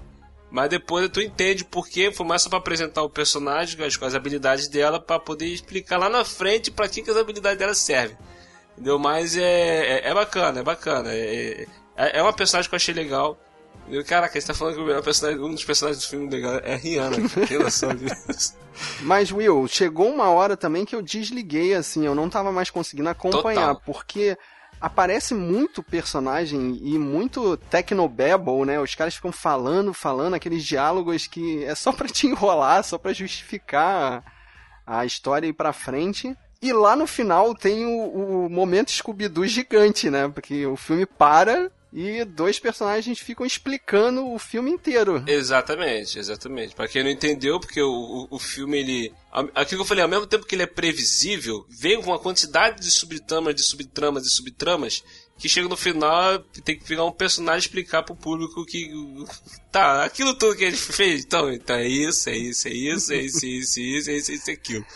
Mas 0.51 0.71
depois 0.71 1.07
tu 1.11 1.21
entende 1.21 1.63
porque 1.63 2.11
foi 2.11 2.25
mais 2.25 2.41
só 2.41 2.49
pra 2.49 2.57
apresentar 2.57 3.03
o 3.03 3.11
personagem, 3.11 3.85
as, 3.85 4.03
as 4.03 4.15
habilidades 4.15 4.67
dela, 4.67 4.99
pra 4.99 5.21
poder 5.21 5.45
explicar 5.45 5.99
lá 5.99 6.09
na 6.09 6.25
frente 6.25 6.71
pra 6.71 6.89
que, 6.89 7.03
que 7.03 7.11
as 7.11 7.19
habilidades 7.19 7.59
dela 7.59 7.75
servem. 7.75 8.17
Entendeu? 8.73 8.99
Mas 8.99 9.37
é, 9.37 9.99
é, 9.99 10.09
é 10.09 10.15
bacana, 10.15 10.61
é 10.61 10.63
bacana. 10.63 11.13
É, 11.13 11.67
é, 11.95 12.19
é 12.19 12.23
uma 12.23 12.33
personagem 12.33 12.67
que 12.67 12.75
eu 12.75 12.79
achei 12.79 12.95
legal. 12.95 13.39
Entendeu? 13.85 14.05
Caraca, 14.05 14.37
a 14.37 14.41
gente 14.41 14.49
tá 14.49 14.55
falando 14.55 14.75
que 14.75 14.81
o 14.81 14.87
melhor 14.87 15.03
personagem, 15.03 15.41
um 15.41 15.51
dos 15.51 15.65
personagens 15.65 16.03
do 16.03 16.09
filme 16.09 16.29
legal 16.29 16.55
é 16.63 16.75
Rihanna. 16.75 17.17
Tem 17.47 17.59
noção 17.59 17.95
disso? 17.95 18.57
Mas, 19.03 19.31
Will, 19.31 19.69
chegou 19.69 20.09
uma 20.09 20.31
hora 20.31 20.57
também 20.57 20.85
que 20.85 20.97
eu 20.97 21.03
desliguei, 21.03 21.75
assim, 21.75 22.05
eu 22.07 22.15
não 22.15 22.29
tava 22.29 22.51
mais 22.51 22.71
conseguindo 22.71 23.09
acompanhar, 23.09 23.75
Total. 23.75 23.83
porque 23.85 24.37
aparece 24.81 25.35
muito 25.35 25.83
personagem 25.83 26.81
e 26.83 26.99
muito 26.99 27.57
technobabble, 27.57 28.65
né? 28.65 28.81
Os 28.81 28.95
caras 28.95 29.15
ficam 29.15 29.31
falando, 29.31 29.95
falando, 29.95 30.35
aqueles 30.35 30.65
diálogos 30.65 31.27
que 31.27 31.65
é 31.65 31.75
só 31.75 31.93
pra 31.93 32.09
te 32.09 32.27
enrolar, 32.27 32.83
só 32.83 32.99
pra 32.99 33.13
justificar 33.13 34.25
a 34.87 35.05
história 35.05 35.47
e 35.47 35.51
ir 35.51 35.55
pra 35.55 35.73
frente. 35.73 36.37
E 36.61 36.73
lá 36.73 36.97
no 36.97 37.07
final 37.07 37.55
tem 37.55 37.85
o, 37.85 38.47
o 38.47 38.51
momento 38.51 38.91
Scooby-Doo 38.91 39.47
gigante, 39.47 40.11
né? 40.11 40.29
Porque 40.29 40.67
o 40.67 40.77
filme 40.77 41.07
para 41.07 41.71
e 41.95 42.25
dois 42.25 42.59
personagens 42.59 43.21
ficam 43.21 43.47
explicando 43.47 44.29
o 44.29 44.37
filme 44.37 44.69
inteiro. 44.69 45.23
Exatamente, 45.29 46.19
exatamente. 46.19 46.75
Pra 46.75 46.89
quem 46.89 47.05
não 47.05 47.11
entendeu, 47.11 47.61
porque 47.61 47.81
o, 47.81 48.27
o, 48.29 48.39
filme, 48.41 48.81
ele. 48.81 49.15
Aquilo 49.55 49.79
que 49.79 49.83
eu 49.83 49.89
falei, 49.89 50.03
ao 50.03 50.09
mesmo 50.11 50.27
tempo 50.27 50.45
que 50.45 50.57
ele 50.57 50.65
é 50.65 50.67
previsível, 50.67 51.65
veio 51.69 52.03
com 52.03 52.11
uma 52.11 52.19
quantidade 52.19 52.81
de 52.81 52.91
subtramas, 52.91 53.55
de 53.55 53.63
subtramas, 53.63 54.25
de 54.25 54.31
subtramas, 54.31 55.05
que 55.39 55.49
chega 55.49 55.69
no 55.69 55.77
final, 55.77 56.41
tem 56.65 56.77
que 56.77 56.85
pegar 56.85 57.05
um 57.05 57.13
personagem 57.13 57.59
e 57.59 57.67
explicar 57.67 58.03
pro 58.03 58.17
público 58.17 58.67
que. 58.67 58.91
Tá, 59.71 60.05
aquilo 60.05 60.35
tudo 60.35 60.57
que 60.57 60.65
ele 60.65 60.77
fez, 60.77 61.25
então, 61.25 61.53
então 61.53 61.77
é 61.77 61.87
isso, 61.87 62.29
é 62.29 62.37
isso, 62.37 62.67
é 62.67 62.73
isso, 62.73 63.13
é 63.13 63.17
isso, 63.19 63.45
é 63.45 63.49
isso, 63.49 63.79
é 63.79 63.83
isso, 63.83 64.11
é 64.11 64.15
isso, 64.17 64.31
é 64.31 64.35
isso, 64.35 64.51
é 64.51 64.53
aquilo. 64.53 64.87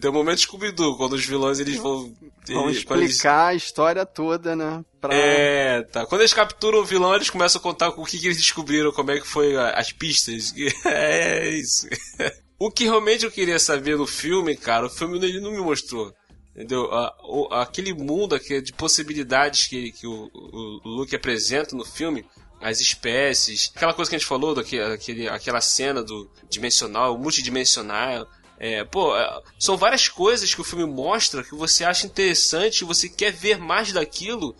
Tem 0.00 0.10
o 0.10 0.14
momento 0.14 0.40
Scooby-Doo, 0.40 0.96
quando 0.96 1.12
os 1.12 1.24
vilões 1.24 1.58
eles 1.58 1.76
vão. 1.76 2.14
Vão 2.48 2.68
eles- 2.70 2.82
quando 2.82 3.00
eles- 3.00 3.12
explicar 3.16 3.48
a 3.48 3.54
história 3.54 4.06
toda, 4.06 4.56
né? 4.56 4.82
Pra... 5.00 5.14
É, 5.14 5.82
tá. 5.82 6.06
Quando 6.06 6.22
eles 6.22 6.32
capturam 6.32 6.78
o 6.78 6.84
vilão, 6.84 7.14
eles 7.14 7.28
começam 7.28 7.58
a 7.58 7.62
contar 7.62 7.88
o 7.90 8.04
que, 8.04 8.18
que 8.18 8.26
eles 8.26 8.38
descobriram, 8.38 8.90
como 8.90 9.10
é 9.10 9.20
que 9.20 9.26
foi 9.26 9.56
as 9.56 9.92
pistas. 9.92 10.54
É 10.86 11.48
isso. 11.50 11.86
O 12.58 12.70
que 12.70 12.84
realmente 12.84 13.24
eu 13.24 13.30
queria 13.30 13.58
saber 13.58 13.96
no 13.96 14.06
filme, 14.06 14.56
cara, 14.56 14.86
o 14.86 14.90
filme 14.90 15.18
ele 15.18 15.40
não 15.40 15.50
me 15.50 15.58
mostrou. 15.58 16.12
Entendeu? 16.54 16.88
Aquele 17.50 17.92
mundo 17.94 18.34
aquele 18.34 18.60
de 18.60 18.72
possibilidades 18.72 19.66
que, 19.66 19.90
que 19.92 20.06
o, 20.06 20.30
o, 20.34 20.80
Luke 20.84 21.14
apresenta 21.16 21.74
no 21.74 21.84
filme, 21.84 22.24
as 22.60 22.78
espécies, 22.78 23.72
aquela 23.74 23.94
coisa 23.94 24.10
que 24.10 24.14
a 24.14 24.18
gente 24.18 24.28
falou, 24.28 24.54
daquele, 24.54 24.82
aquele, 24.84 25.28
aquela 25.28 25.60
cena 25.60 26.02
do 26.02 26.30
dimensional, 26.48 27.18
multidimensional. 27.18 28.28
É, 28.64 28.84
pô, 28.84 29.16
é, 29.16 29.42
são 29.58 29.76
várias 29.76 30.06
coisas 30.06 30.54
que 30.54 30.60
o 30.60 30.64
filme 30.64 30.86
mostra 30.86 31.42
que 31.42 31.52
você 31.52 31.84
acha 31.84 32.06
interessante, 32.06 32.84
você 32.84 33.08
quer 33.08 33.32
ver 33.32 33.58
mais 33.58 33.92
daquilo, 33.92 34.54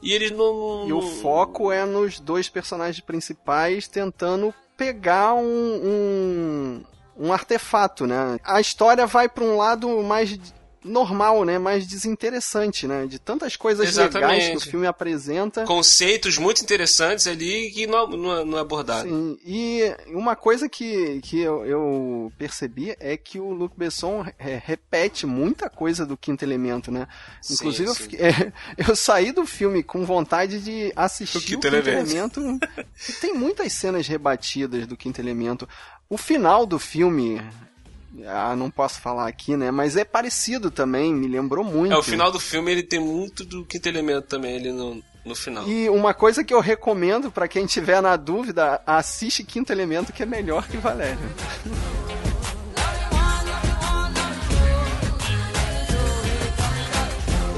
e 0.00 0.12
eles 0.12 0.30
não. 0.30 0.86
E 0.86 0.92
o 0.92 1.02
foco 1.02 1.72
é 1.72 1.84
nos 1.84 2.20
dois 2.20 2.48
personagens 2.48 3.04
principais 3.04 3.88
tentando 3.88 4.54
pegar 4.76 5.34
um, 5.34 5.42
um, 5.42 6.84
um 7.18 7.32
artefato, 7.32 8.06
né? 8.06 8.38
A 8.44 8.60
história 8.60 9.08
vai 9.08 9.28
pra 9.28 9.42
um 9.42 9.56
lado 9.56 9.88
mais 10.04 10.38
normal, 10.84 11.44
né? 11.44 11.58
Mais 11.58 11.86
desinteressante, 11.86 12.86
né? 12.86 13.06
De 13.06 13.18
tantas 13.18 13.56
coisas 13.56 13.96
legais 13.96 14.10
que 14.12 14.18
o 14.18 14.28
Exatamente. 14.28 14.70
filme 14.70 14.86
apresenta. 14.86 15.64
conceitos 15.64 16.38
muito 16.38 16.62
interessantes 16.62 17.26
ali 17.26 17.70
que 17.70 17.86
não, 17.86 18.06
não, 18.06 18.44
não 18.44 18.58
é 18.58 18.60
abordado. 18.60 19.08
Sim, 19.08 19.38
e 19.44 19.82
uma 20.08 20.36
coisa 20.36 20.68
que, 20.68 21.20
que 21.22 21.40
eu, 21.40 21.64
eu 21.66 22.32
percebi 22.38 22.94
é 23.00 23.16
que 23.16 23.38
o 23.40 23.50
Luc 23.52 23.72
Besson 23.76 24.24
é, 24.38 24.60
repete 24.64 25.26
muita 25.26 25.68
coisa 25.68 26.04
do 26.06 26.16
Quinto 26.16 26.44
Elemento, 26.44 26.90
né? 26.90 27.06
Sim, 27.42 27.54
Inclusive, 27.54 27.88
eu, 27.88 27.94
sim. 27.94 28.02
fiquei- 28.04 28.20
é, 28.20 28.52
eu 28.88 28.94
saí 28.96 29.32
do 29.32 29.44
filme 29.46 29.82
com 29.82 30.04
vontade 30.04 30.60
de 30.60 30.92
assistir 30.96 31.36
O 31.36 31.40
o 31.40 31.42
Quinto 31.44 31.60
Quinto, 31.62 31.66
Elemento. 31.76 32.40
Elemento. 32.40 32.58
tem 33.20 33.34
muitas 33.34 33.72
cenas 33.72 34.06
rebatidas 34.06 34.86
do 34.86 34.96
Quinto 34.96 35.20
Elemento. 35.20 35.68
O 36.08 36.16
final 36.16 36.64
do 36.64 36.78
filme... 36.78 37.40
Ah, 38.26 38.56
não 38.56 38.70
posso 38.70 39.00
falar 39.00 39.28
aqui, 39.28 39.56
né? 39.56 39.70
Mas 39.70 39.96
é 39.96 40.04
parecido 40.04 40.70
também, 40.70 41.14
me 41.14 41.28
lembrou 41.28 41.64
muito. 41.64 41.92
É, 41.92 41.96
o 41.96 42.02
final 42.02 42.30
do 42.30 42.40
filme 42.40 42.72
ele 42.72 42.82
tem 42.82 42.98
muito 42.98 43.44
do 43.44 43.64
quinto 43.64 43.88
elemento 43.88 44.26
também 44.26 44.56
ali 44.56 44.72
no, 44.72 45.02
no 45.24 45.34
final. 45.34 45.68
E 45.68 45.88
uma 45.88 46.14
coisa 46.14 46.42
que 46.42 46.52
eu 46.52 46.60
recomendo 46.60 47.30
pra 47.30 47.46
quem 47.46 47.66
tiver 47.66 48.00
na 48.00 48.16
dúvida, 48.16 48.80
assiste 48.86 49.44
Quinto 49.44 49.72
Elemento 49.72 50.12
que 50.12 50.22
é 50.22 50.26
melhor 50.26 50.66
que 50.66 50.76
Valério. 50.76 51.18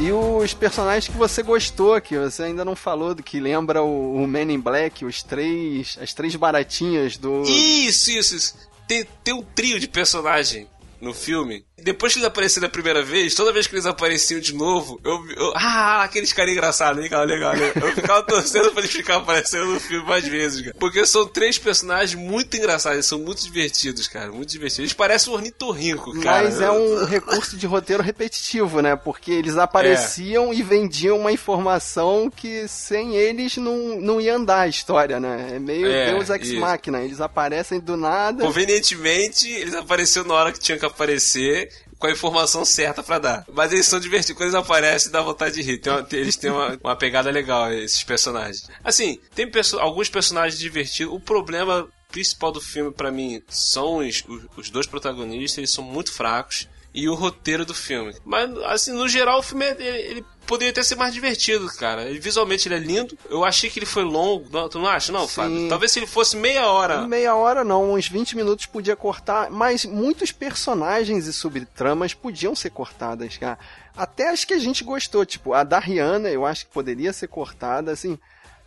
E 0.02 0.11
os 0.12 0.55
personagens 0.55 1.09
que 1.09 1.17
você 1.19 1.43
gostou, 1.43 2.00
que 2.00 2.17
você 2.17 2.45
ainda 2.45 2.64
não 2.64 2.75
falou, 2.75 3.14
do 3.14 3.23
que 3.23 3.38
lembra 3.38 3.83
o, 3.83 4.14
o 4.14 4.26
Man 4.26 4.50
in 4.50 4.59
Black, 4.59 5.05
os 5.05 5.23
três, 5.23 5.99
as 6.00 6.14
três 6.14 6.35
baratinhas 6.35 7.19
do. 7.19 7.43
Isso, 7.43 8.11
isso, 8.11 8.35
isso. 8.35 8.70
Tem, 8.91 9.07
tem 9.23 9.33
um 9.33 9.41
trio 9.41 9.79
de 9.79 9.87
personagem 9.87 10.67
no 11.01 11.15
filme. 11.15 11.65
Depois 11.83 12.13
que 12.13 12.19
eles 12.19 12.27
apareceram 12.27 12.67
a 12.67 12.71
primeira 12.71 13.03
vez, 13.03 13.35
toda 13.35 13.53
vez 13.53 13.67
que 13.67 13.75
eles 13.75 13.87
apareciam 13.87 14.41
de 14.41 14.55
novo, 14.55 15.01
eu, 15.05 15.25
eu 15.37 15.53
ah, 15.57 16.03
aqueles 16.03 16.33
caras 16.33 16.53
engraçados, 16.53 17.03
legal, 17.03 17.25
legal, 17.25 17.53
legal. 17.53 17.73
Eu 17.89 17.95
ficava 17.95 18.23
torcendo 18.27 18.71
pra 18.71 18.81
eles 18.81 18.93
ficarem 18.93 19.23
aparecendo 19.23 19.67
no 19.67 19.81
filme 19.81 20.07
mais 20.07 20.27
vezes, 20.27 20.63
cara. 20.63 20.77
Porque 20.79 21.05
são 21.07 21.27
três 21.27 21.59
personagens 21.59 22.15
muito 22.15 22.57
engraçados, 22.57 22.97
eles 22.97 23.07
são 23.07 23.19
muito 23.19 23.43
divertidos, 23.43 24.09
cara, 24.09 24.31
muito 24.31 24.51
divertidos. 24.51 24.79
Eles 24.81 24.93
parecem 24.93 25.33
um 25.33 25.37
ornitorrinco, 25.37 26.19
cara. 26.21 26.45
Mas 26.45 26.61
é 26.61 26.71
um 26.71 27.05
recurso 27.05 27.57
de 27.57 27.67
roteiro 27.67 28.03
repetitivo, 28.03 28.81
né? 28.81 28.97
Porque 28.97 29.31
eles 29.31 29.57
apareciam 29.57 30.53
e 30.53 30.63
vendiam 30.63 31.19
uma 31.19 31.33
informação 31.33 32.31
que 32.35 32.67
sem 32.69 33.17
eles 33.17 33.57
não, 33.57 34.01
não 34.01 34.21
ia 34.21 34.37
andar 34.37 34.61
a 34.61 34.69
história, 34.69 35.19
né? 35.19 35.53
É 35.55 35.59
meio 35.59 35.87
É, 35.87 36.11
Deus 36.13 36.31
Ex. 36.31 36.53
Machina. 36.53 37.03
Eles 37.03 37.21
aparecem 37.21 37.81
do 37.81 37.97
nada. 37.97 38.45
Convenientemente, 38.45 39.49
eles 39.49 39.75
apareceram 39.75 40.29
na 40.29 40.35
hora 40.35 40.53
que 40.53 40.59
tinham 40.59 40.79
que 40.79 40.85
aparecer, 40.85 41.70
com 42.00 42.07
a 42.07 42.11
informação 42.11 42.64
certa 42.64 43.02
pra 43.02 43.19
dar. 43.21 43.45
Mas 43.52 43.73
eles 43.73 43.87
são 43.87 44.00
divertidos. 44.00 44.37
Quando 44.37 44.49
eles 44.49 44.54
aparecem, 44.54 45.12
dá 45.12 45.21
vontade 45.23 45.54
de 45.54 45.62
rir. 45.62 45.80
Uma- 45.87 46.07
eles 46.11 46.35
têm 46.37 46.50
uma, 46.50 46.76
uma 46.83 46.97
pegada 46.97 47.30
legal, 47.30 47.71
esses 47.73 48.02
personagens. 48.02 48.66
Assim, 48.83 49.21
tem 49.35 49.49
perso- 49.49 49.78
alguns 49.78 50.09
personagens 50.09 50.59
divertidos. 50.59 51.12
O 51.14 51.21
problema 51.21 51.87
principal 52.11 52.50
do 52.50 52.61
filme, 52.61 52.90
pra 52.90 53.11
mim, 53.12 53.40
são 53.49 53.99
os- 53.99 54.25
os 54.57 54.71
dois 54.71 54.87
protagonistas. 54.87 55.59
Eles 55.59 55.71
são 55.71 55.85
muito 55.85 56.12
fracos. 56.12 56.66
E 56.93 57.09
o 57.09 57.15
roteiro 57.15 57.65
do 57.65 57.73
filme. 57.75 58.15
Mas, 58.25 58.51
assim, 58.65 58.93
no 58.93 59.09
geral, 59.09 59.39
o 59.39 59.43
filme, 59.43 59.65
ele, 59.65 59.85
ele 59.85 60.25
poderia 60.45 60.73
até 60.73 60.83
ser 60.83 60.97
mais 60.97 61.15
divertido, 61.15 61.69
cara. 61.77 62.03
Ele- 62.03 62.19
visualmente, 62.19 62.67
ele 62.67 62.75
é 62.75 62.79
lindo. 62.79 63.17
Eu 63.29 63.45
achei 63.45 63.71
que 63.71 63.79
ele 63.79 63.87
foi 63.87 64.03
longo. 64.03 64.49
Não, 64.51 64.69
tu 64.69 64.81
não 64.81 64.89
acha, 64.89 65.13
não, 65.13 65.29
Sim. 65.29 65.35
Fábio? 65.35 65.69
Talvez 65.69 65.93
se 65.93 66.01
ele 66.01 66.09
fosse 66.09 66.37
meia 66.37 66.67
hora... 66.67 67.07
Meia 67.07 67.35
hora 67.37 67.63
não, 67.63 67.93
uns 67.93 68.09
20 68.09 68.35
minutos 68.35 68.67
podia 68.67 68.97
cortar, 68.97 69.51
mas 69.51 69.85
muitos 69.85 70.33
personagens 70.33 71.27
e 71.29 71.33
subtramas 71.33 72.13
podiam 72.13 72.57
ser 72.57 72.71
cortadas, 72.71 73.37
cara. 73.37 73.59
Até 73.97 74.29
as 74.31 74.45
que 74.45 74.55
a 74.55 74.59
gente 74.59 74.83
gostou, 74.83 75.25
tipo, 75.25 75.53
a 75.55 75.63
da 75.63 75.79
Rihanna 75.79 76.29
eu 76.31 76.45
acho 76.45 76.67
que 76.67 76.73
poderia 76.73 77.13
ser 77.13 77.29
cortada, 77.29 77.93
assim, 77.93 78.19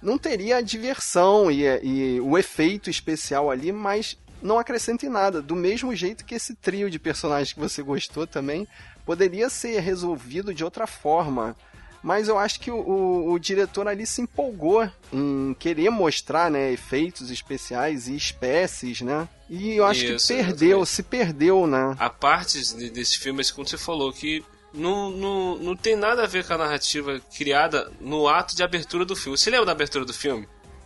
não 0.02 0.18
teria 0.18 0.58
a 0.58 0.62
diversão 0.62 1.50
e, 1.50 1.64
e 1.82 2.22
o 2.22 2.38
efeito 2.38 2.90
especial 2.90 3.50
ali, 3.50 3.72
mas 3.72 4.18
não 4.44 4.60
acrescenta 4.60 5.06
em 5.06 5.10
nada. 5.10 5.42
Do 5.42 5.56
mesmo 5.56 5.96
jeito 5.96 6.26
que 6.26 6.36
esse 6.36 6.54
trio 6.54 6.90
de 6.90 7.00
personagens 7.00 7.54
que 7.54 7.60
você 7.60 7.82
gostou 7.82 8.28
também 8.28 8.68
poderia 9.06 9.50
ser 9.50 9.80
resolvido 9.80 10.54
de 10.54 10.64
outra 10.64 10.86
forma. 10.86 11.56
Mas 12.04 12.28
eu 12.28 12.38
acho 12.38 12.60
que 12.60 12.70
o, 12.70 12.76
o- 12.76 13.32
o 13.32 13.40
diretor 13.40 13.88
ali 13.88 14.06
se 14.06 14.22
empolgou 14.22 14.86
em 15.12 15.56
querer 15.58 15.90
mostrar, 15.90 16.52
né, 16.52 16.72
efeitos 16.74 17.32
especiais 17.32 18.10
e 18.10 18.16
espécies, 18.16 19.00
né? 19.02 19.28
E 19.50 19.76
eu 19.78 19.86
acho 19.86 20.04
Isso, 20.06 20.28
que 20.28 20.34
perdeu, 20.34 20.82
exatamente. 20.82 20.90
se 20.90 21.04
perdeu, 21.04 21.66
né? 21.66 21.96
a 21.98 22.10
partes 22.10 22.74
de- 22.76 22.90
desse 22.90 23.18
filme, 23.20 23.42
como 23.54 23.66
você 23.66 23.78
falou, 23.78 24.12
que 24.12 24.44
não, 24.74 25.12
não, 25.12 25.58
não 25.60 25.76
tem 25.78 25.96
nada 25.96 26.24
a 26.24 26.28
ver 26.28 26.46
com 26.46 26.54
a 26.54 26.58
narrativa 26.58 27.22
criada 27.38 27.90
no 28.02 28.28
ato 28.28 28.54
de 28.54 28.64
abertura 28.64 29.06
do 29.06 29.16
filme. 29.16 29.38
Você 29.38 29.50
lembra 29.50 29.68
da 29.68 29.72
abertura 29.72 30.04
do 30.04 30.14
filme? 30.14 30.46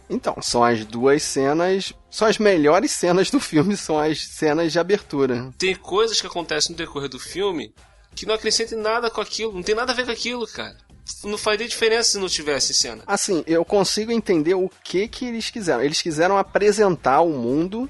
Então, 0.10 0.38
são 0.42 0.64
as 0.64 0.86
duas 0.86 1.22
cenas, 1.24 1.94
são 2.10 2.28
as 2.28 2.38
melhores 2.38 2.92
cenas 2.92 3.30
do 3.30 3.40
filme, 3.40 3.76
são 3.76 4.00
as 4.00 4.22
cenas 4.22 4.72
de 4.72 4.80
abertura. 4.80 5.54
Tem 5.58 5.76
coisas 5.76 6.22
que 6.22 6.28
acontecem 6.28 6.72
no 6.72 6.78
decorrer 6.78 7.10
do 7.10 7.20
filme 7.20 7.74
que 8.16 8.26
não 8.26 8.34
acrescentem 8.34 8.78
nada 8.78 9.10
com 9.12 9.22
aquilo, 9.22 9.54
não 9.54 9.62
tem 9.62 9.76
nada 9.76 9.92
a 9.92 9.96
ver 9.96 10.06
com 10.06 10.12
aquilo, 10.12 10.48
cara. 10.48 10.76
Não 11.24 11.38
faria 11.38 11.68
diferença 11.68 12.12
se 12.12 12.18
não 12.18 12.28
tivesse 12.28 12.74
cena. 12.74 13.04
Assim, 13.06 13.44
eu 13.48 13.64
consigo 13.64 14.12
entender 14.12 14.56
o 14.56 14.70
que 14.84 15.08
que 15.08 15.26
eles 15.26 15.50
quiseram. 15.50 15.84
Eles 15.84 16.02
quiseram 16.02 16.38
apresentar 16.38 17.22
o 17.22 17.30
mundo 17.30 17.90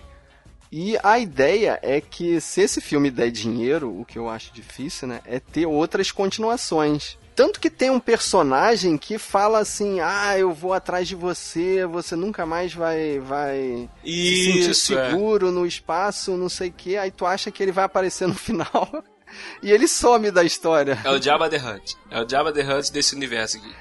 e 0.71 0.97
a 1.01 1.17
ideia 1.17 1.79
é 1.81 2.01
que 2.01 2.41
se 2.41 2.62
esse 2.62 2.81
filme 2.81 3.09
der 3.09 3.31
dinheiro, 3.31 4.00
o 4.00 4.05
que 4.05 4.19
eu 4.19 4.29
acho 4.29 4.53
difícil, 4.53 5.07
né, 5.07 5.21
é 5.25 5.39
ter 5.39 5.65
outras 5.65 6.12
continuações. 6.12 7.17
Tanto 7.38 7.60
que 7.60 7.70
tem 7.70 7.91
um 7.91 8.00
personagem 8.00 8.98
que 8.98 9.20
fala 9.20 9.60
assim: 9.60 10.00
"Ah, 10.00 10.36
eu 10.39 10.51
vou 10.51 10.74
atrás 10.74 11.08
de 11.08 11.13
você, 11.13 11.86
você 11.86 12.15
nunca 12.15 12.48
mais 12.48 12.74
vai 12.74 13.20
vai 13.20 13.88
se 14.03 14.44
sentir 14.46 14.70
Isso, 14.72 14.98
é. 14.98 15.10
seguro 15.12 15.51
no 15.51 15.63
espaço, 15.63 16.36
não 16.36 16.50
sei 16.50 16.70
o 16.70 16.74
que". 16.74 16.98
Aí 16.98 17.12
tu 17.12 17.27
acha 17.27 17.51
que 17.51 17.62
ele 17.62 17.72
vai 17.72 17.86
aparecer 17.86 18.27
no 18.27 18.34
final 18.36 19.03
e 19.62 19.72
ele 19.72 19.88
some 19.88 20.32
da 20.32 20.44
história. 20.44 20.98
É 21.03 21.12
o 21.12 21.22
Jabba 21.22 21.48
the 21.48 21.58
Hutt. 21.58 21.96
É 22.10 22.20
o 22.20 22.27
Jabba 22.27 22.51
the 22.51 22.63
Hutt 22.63 22.91
desse 22.91 23.15
universo 23.15 23.58
aqui. 23.58 23.75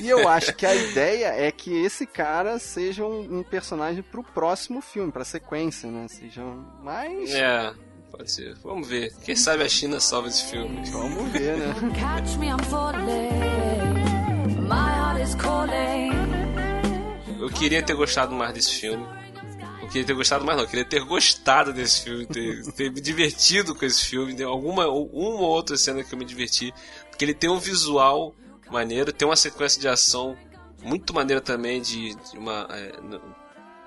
E 0.00 0.08
eu 0.08 0.26
acho 0.28 0.54
que 0.54 0.64
a 0.64 0.72
ideia 0.72 1.34
é 1.34 1.50
que 1.50 1.84
esse 1.84 2.06
cara 2.06 2.58
seja 2.60 3.04
um, 3.04 3.38
um 3.38 3.42
personagem 3.42 4.02
pro 4.02 4.22
próximo 4.22 4.80
filme, 4.80 5.10
pra 5.10 5.24
sequência, 5.24 5.90
né? 5.90 6.06
Seja 6.08 6.42
mais. 6.82 7.34
É, 7.34 7.72
pode 8.12 8.30
ser. 8.30 8.54
Vamos 8.62 8.86
ver. 8.88 9.12
Quem 9.24 9.34
sabe 9.34 9.62
a 9.62 9.68
China 9.68 9.98
salva 10.00 10.28
esse 10.28 10.44
filme. 10.44 10.82
Vamos 10.90 11.30
ver, 11.32 11.56
né? 11.56 11.74
Catch 11.98 12.36
me, 12.36 12.48
I'm 12.48 12.58
falling. 12.64 14.62
My 14.62 14.74
heart 14.98 15.20
is 15.22 15.34
calling. 15.34 16.12
Eu 17.40 17.48
queria 17.50 17.82
ter 17.82 17.94
gostado 17.94 18.34
mais 18.34 18.52
desse 18.54 18.72
filme. 18.74 19.04
Eu 19.80 19.88
queria 19.88 20.04
ter 20.06 20.14
gostado 20.14 20.44
mais, 20.44 20.56
não. 20.56 20.64
Eu 20.64 20.70
queria 20.70 20.84
ter 20.84 21.04
gostado 21.04 21.72
desse 21.72 22.02
filme, 22.02 22.24
ter, 22.26 22.62
ter 22.72 22.90
me 22.92 23.00
divertido 23.00 23.74
com 23.74 23.84
esse 23.84 24.04
filme. 24.04 24.34
Tem 24.34 24.46
alguma 24.46 24.86
uma 24.88 25.40
ou 25.40 25.50
outra 25.50 25.76
cena 25.76 26.04
que 26.04 26.14
eu 26.14 26.18
me 26.18 26.24
diverti. 26.24 26.72
Porque 27.10 27.24
ele 27.24 27.34
tem 27.34 27.50
um 27.50 27.58
visual 27.58 28.34
maneiro, 28.70 29.12
tem 29.12 29.26
uma 29.26 29.36
sequência 29.36 29.80
de 29.80 29.88
ação 29.88 30.36
muito 30.82 31.12
maneira 31.12 31.40
também 31.40 31.80
de, 31.82 32.14
de 32.14 32.38
uma. 32.38 32.66
é, 32.70 33.00
no- 33.02 33.20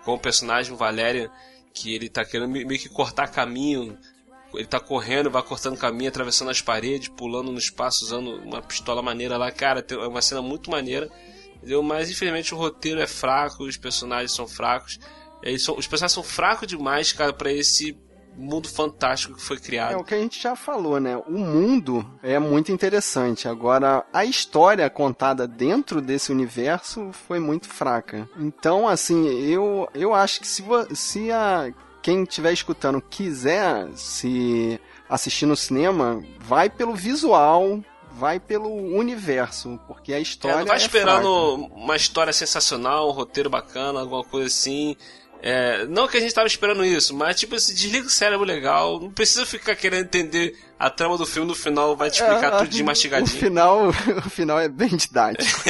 com 0.03 0.13
o 0.13 0.19
personagem 0.19 0.71
o 0.71 0.77
Valéria, 0.77 1.31
que 1.73 1.95
ele 1.95 2.07
tá 2.09 2.23
querendo 2.23 2.47
me- 2.51 2.63
meio 2.63 2.79
que 2.79 2.87
cortar 2.89 3.27
caminho. 3.29 3.97
Ele 4.57 4.67
tá 4.67 4.79
correndo, 4.79 5.29
vai 5.29 5.41
cortando 5.43 5.77
caminho, 5.77 6.09
atravessando 6.09 6.51
as 6.51 6.61
paredes, 6.61 7.09
pulando 7.09 7.51
no 7.51 7.57
espaço, 7.57 8.05
usando 8.05 8.35
uma 8.43 8.61
pistola 8.61 9.01
maneira 9.01 9.37
lá. 9.37 9.51
Cara, 9.51 9.85
é 9.89 10.07
uma 10.07 10.21
cena 10.21 10.41
muito 10.41 10.69
maneira. 10.69 11.09
Entendeu? 11.57 11.81
Mas 11.81 12.09
infelizmente 12.09 12.53
o 12.53 12.57
roteiro 12.57 13.01
é 13.01 13.07
fraco, 13.07 13.63
os 13.63 13.77
personagens 13.77 14.31
são 14.31 14.47
fracos. 14.47 14.99
Eles 15.41 15.63
são, 15.63 15.77
os 15.77 15.87
personagens 15.87 16.13
são 16.13 16.23
fracos 16.23 16.67
demais, 16.67 17.11
cara, 17.11 17.33
pra 17.33 17.51
esse 17.51 17.97
mundo 18.37 18.67
fantástico 18.67 19.35
que 19.35 19.41
foi 19.41 19.57
criado. 19.57 19.93
É 19.93 19.97
o 19.97 20.03
que 20.03 20.13
a 20.13 20.19
gente 20.19 20.41
já 20.41 20.55
falou, 20.55 20.99
né? 20.99 21.17
O 21.27 21.37
mundo 21.37 22.05
é 22.21 22.37
muito 22.37 22.71
interessante. 22.71 23.47
Agora, 23.47 24.05
a 24.13 24.25
história 24.25 24.89
contada 24.89 25.47
dentro 25.47 26.01
desse 26.01 26.31
universo 26.31 27.11
foi 27.11 27.39
muito 27.39 27.67
fraca. 27.67 28.29
Então, 28.37 28.87
assim, 28.87 29.27
eu, 29.49 29.89
eu 29.93 30.13
acho 30.13 30.41
que 30.41 30.47
se, 30.47 30.63
se 30.93 31.31
a, 31.31 31.73
quem 32.05 32.21
estiver 32.21 32.53
escutando 32.53 33.01
quiser 33.01 33.87
se 33.95 34.79
assistir 35.09 35.47
no 35.47 35.55
cinema, 35.55 36.23
vai 36.37 36.69
pelo 36.69 36.93
visual, 36.93 37.83
vai 38.11 38.39
pelo 38.39 38.69
universo, 38.69 39.79
porque 39.87 40.13
a 40.13 40.19
história. 40.19 40.57
É, 40.57 40.59
não 40.59 40.67
vai 40.67 40.77
é 40.77 40.81
esperando 40.81 41.57
fraca. 41.57 41.73
uma 41.73 41.95
história 41.95 42.31
sensacional, 42.31 43.09
um 43.09 43.11
roteiro 43.11 43.49
bacana, 43.49 44.01
alguma 44.01 44.23
coisa 44.23 44.45
assim. 44.45 44.95
É, 45.41 45.87
não 45.87 46.07
que 46.07 46.17
a 46.17 46.19
gente 46.19 46.31
tava 46.31 46.45
esperando 46.45 46.85
isso, 46.85 47.15
mas 47.15 47.39
tipo, 47.39 47.59
se 47.59 47.73
desliga 47.73 48.05
o 48.05 48.09
cérebro 48.09 48.45
legal, 48.45 48.99
não 48.99 49.09
precisa 49.09 49.43
ficar 49.43 49.75
querendo 49.75 50.05
entender 50.05 50.55
a 50.77 50.91
trama 50.91 51.17
do 51.17 51.25
filme, 51.25 51.47
no 51.47 51.55
final 51.55 51.95
vai 51.95 52.11
te 52.11 52.21
explicar 52.21 52.53
é, 52.53 52.57
tudo 52.59 52.69
de 52.69 52.83
mastigadinho. 52.83 53.33
O 53.35 53.39
final, 53.41 53.89
o 53.89 54.29
final 54.29 54.59
é 54.59 54.69
bem 54.69 54.95
didático. 54.95 55.69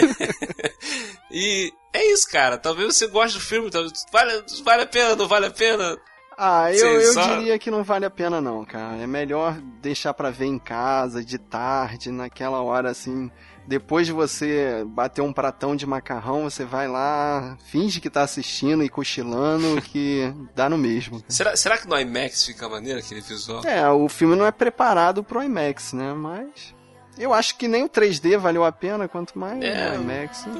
e 1.32 1.72
é 1.94 2.12
isso, 2.12 2.30
cara. 2.30 2.58
Talvez 2.58 2.94
você 2.94 3.08
goste 3.08 3.38
do 3.38 3.44
filme, 3.44 3.70
vale, 4.12 4.44
vale 4.66 4.84
a 4.84 4.86
pena, 4.86 5.16
não 5.16 5.30
vale 5.30 5.46
a 5.46 5.52
pena. 5.52 5.98
Ah, 6.38 6.72
eu, 6.72 7.00
eu 7.00 7.14
só... 7.14 7.38
diria 7.38 7.58
que 7.58 7.72
não 7.72 7.84
vale 7.84 8.06
a 8.06 8.10
pena 8.10 8.42
não, 8.42 8.66
cara. 8.66 8.98
É 8.98 9.08
melhor 9.08 9.58
deixar 9.82 10.14
pra 10.14 10.30
ver 10.30 10.46
em 10.46 10.60
casa, 10.60 11.24
de 11.24 11.38
tarde, 11.38 12.12
naquela 12.12 12.62
hora 12.62 12.90
assim, 12.90 13.32
depois 13.68 14.06
de 14.06 14.14
você 14.14 14.84
bater 14.88 15.22
um 15.22 15.34
pratão 15.34 15.76
de 15.76 15.86
macarrão, 15.86 16.44
você 16.44 16.64
vai 16.64 16.88
lá, 16.88 17.58
finge 17.66 18.00
que 18.00 18.10
tá 18.10 18.22
assistindo 18.22 18.84
e 18.84 18.90
cochilando, 18.90 19.82
que 19.84 20.34
dá 20.54 20.70
no 20.70 20.78
mesmo. 20.78 21.24
Será, 21.28 21.56
será 21.56 21.78
que 21.78 21.88
no 21.88 22.00
IMAX 22.00 22.46
fica 22.46 22.68
maneiro 22.70 23.00
aquele 23.00 23.22
visual? 23.22 23.64
É, 23.66 23.90
o 23.90 24.08
filme 24.08 24.36
não 24.36 24.46
é 24.46 24.52
preparado 24.52 25.24
pro 25.24 25.44
IMAX, 25.44 25.94
né? 25.94 26.14
Mas. 26.14 26.76
Eu 27.18 27.34
acho 27.34 27.58
que 27.58 27.68
nem 27.68 27.86
o 27.86 27.90
3D 27.90 28.38
valeu 28.38 28.66
a 28.66 28.72
pena, 28.74 29.08
quanto 29.08 29.40
mais 29.40 29.64
é. 29.64 29.92
o 29.92 30.02
IMAX. 30.02 30.46
Né? 30.46 30.54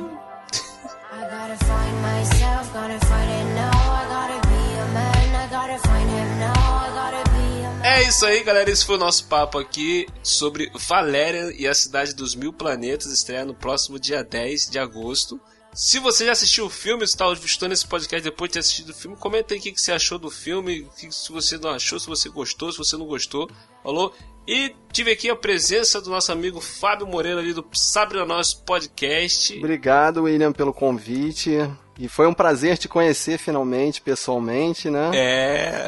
I 1.12 1.22
gotta 1.22 1.58
find 1.64 2.02
myself, 2.02 2.74
gotta 2.74 3.00
find 3.06 3.30
it 3.30 3.45
é 8.06 8.10
isso 8.10 8.26
aí, 8.26 8.44
galera. 8.44 8.70
Esse 8.70 8.86
foi 8.86 8.98
o 8.98 9.00
nosso 9.00 9.26
papo 9.26 9.58
aqui 9.58 10.08
sobre 10.22 10.72
Valéria 10.76 11.52
e 11.58 11.68
a 11.68 11.74
Cidade 11.74 12.14
dos 12.14 12.36
Mil 12.36 12.54
Planetas, 12.54 13.08
estreia 13.08 13.44
no 13.44 13.56
próximo 13.56 14.00
dia 14.00 14.24
10 14.24 14.70
de 14.70 14.78
agosto. 14.78 15.42
Se 15.74 15.98
você 15.98 16.24
já 16.26 16.34
assistiu 16.34 16.68
o 16.68 16.70
filme, 16.70 17.04
está 17.04 17.32
escutando 17.34 17.72
esse 17.72 17.86
podcast 17.88 18.24
depois 18.24 18.50
de 18.50 18.54
ter 18.54 18.60
assistido 18.60 18.90
o 18.90 18.94
filme, 18.94 19.18
comenta 19.18 19.56
aí 19.56 19.60
o 19.60 19.64
que 19.64 19.76
você 19.76 19.92
achou 19.92 20.20
do 20.20 20.30
filme, 20.30 20.88
se 21.10 21.32
você 21.32 21.58
não 21.58 21.72
achou, 21.72 22.00
se 22.00 22.06
você 22.06 22.30
gostou, 22.30 22.72
se 22.72 22.78
você 22.78 22.96
não 22.96 23.08
gostou. 23.08 23.50
Falou? 23.82 24.14
E 24.48 24.76
tive 24.94 25.12
aqui 25.12 25.28
a 25.28 25.36
presença 25.36 26.00
do 26.00 26.12
nosso 26.12 26.32
amigo 26.32 26.62
Fábio 26.62 27.08
Moreira 27.08 27.40
ali 27.40 27.54
do 27.54 27.66
Sabre 27.74 28.24
Nós 28.24 28.54
Podcast. 28.54 29.58
Obrigado, 29.58 30.24
William, 30.24 30.54
pelo 30.54 30.72
convite. 30.72 31.58
E 31.98 32.10
foi 32.10 32.28
um 32.28 32.34
prazer 32.34 32.78
te 32.78 32.90
conhecer 32.90 33.38
finalmente, 33.38 34.02
pessoalmente, 34.02 34.90
né? 34.90 35.12
É. 35.14 35.86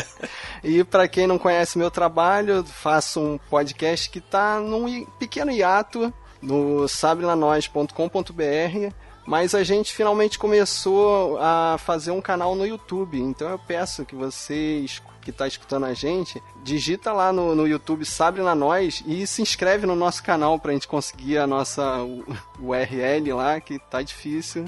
e 0.62 0.84
para 0.84 1.08
quem 1.08 1.26
não 1.26 1.38
conhece 1.38 1.78
meu 1.78 1.90
trabalho, 1.90 2.62
faço 2.64 3.20
um 3.20 3.38
podcast 3.38 4.10
que 4.10 4.20
tá 4.20 4.60
num 4.60 5.06
pequeno 5.18 5.50
hiato 5.50 6.12
no 6.42 6.86
sabrenanois.com.br, 6.86 8.94
mas 9.26 9.54
a 9.54 9.64
gente 9.64 9.94
finalmente 9.94 10.38
começou 10.38 11.38
a 11.40 11.76
fazer 11.78 12.10
um 12.10 12.20
canal 12.20 12.54
no 12.54 12.66
YouTube. 12.66 13.18
Então 13.18 13.48
eu 13.48 13.58
peço 13.58 14.04
que 14.04 14.14
vocês 14.14 15.02
que 15.22 15.30
está 15.30 15.46
escutando 15.46 15.84
a 15.84 15.92
gente, 15.92 16.42
digita 16.62 17.12
lá 17.12 17.32
no, 17.32 17.54
no 17.54 17.66
YouTube 17.66 18.04
Sabre 18.06 18.40
na 18.40 18.54
Nós 18.54 19.02
e 19.06 19.26
se 19.26 19.42
inscreve 19.42 19.86
no 19.86 19.94
nosso 19.94 20.22
canal 20.22 20.58
para 20.58 20.70
a 20.70 20.74
gente 20.74 20.88
conseguir 20.88 21.36
a 21.36 21.46
nossa 21.46 21.98
URL 22.58 23.34
lá, 23.34 23.60
que 23.60 23.78
tá 23.78 24.00
difícil. 24.00 24.64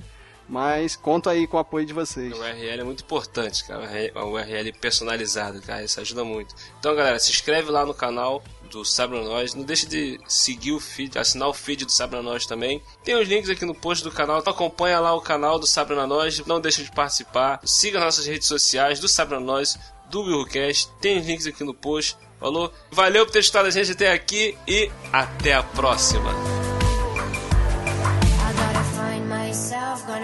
Mas 0.50 0.96
conto 0.96 1.30
aí 1.30 1.46
com 1.46 1.56
o 1.56 1.60
apoio 1.60 1.86
de 1.86 1.92
vocês. 1.92 2.36
O 2.36 2.40
URL 2.40 2.80
é 2.80 2.84
muito 2.84 3.04
importante, 3.04 3.64
cara. 3.64 3.88
A 4.16 4.24
URL 4.24 4.72
personalizado, 4.72 5.62
cara. 5.62 5.84
Isso 5.84 6.00
ajuda 6.00 6.24
muito. 6.24 6.56
Então, 6.80 6.92
galera, 6.96 7.20
se 7.20 7.30
inscreve 7.30 7.70
lá 7.70 7.86
no 7.86 7.94
canal 7.94 8.42
do 8.68 8.84
Sabre 8.84 9.22
Nós. 9.22 9.54
Não 9.54 9.62
deixe 9.62 9.86
de 9.86 10.18
seguir 10.26 10.72
o 10.72 10.80
feed, 10.80 11.16
assinar 11.16 11.48
o 11.48 11.54
feed 11.54 11.84
do 11.84 11.92
Sabre 11.92 12.20
Nós 12.20 12.46
também. 12.46 12.82
Tem 13.04 13.14
os 13.14 13.28
links 13.28 13.48
aqui 13.48 13.64
no 13.64 13.76
post 13.76 14.02
do 14.02 14.10
canal. 14.10 14.40
Então 14.40 14.52
acompanha 14.52 14.98
lá 14.98 15.14
o 15.14 15.20
canal 15.20 15.56
do 15.56 15.68
Sabre 15.68 15.94
Nós. 15.94 16.44
Não 16.44 16.60
deixe 16.60 16.82
de 16.82 16.90
participar. 16.90 17.60
Siga 17.64 18.00
nossas 18.00 18.26
redes 18.26 18.48
sociais 18.48 18.98
do 18.98 19.06
Sabre 19.06 19.38
Nós, 19.38 19.78
do 20.10 20.22
Willcast. 20.22 20.90
Tem 21.00 21.16
os 21.16 21.26
links 21.26 21.46
aqui 21.46 21.62
no 21.62 21.74
post. 21.74 22.18
Falou? 22.40 22.72
Valeu 22.90 23.24
por 23.24 23.30
ter 23.30 23.38
estado 23.38 23.66
a 23.66 23.70
gente 23.70 23.92
até 23.92 24.12
aqui 24.12 24.58
e 24.66 24.90
até 25.12 25.54
a 25.54 25.62
próxima. 25.62 26.59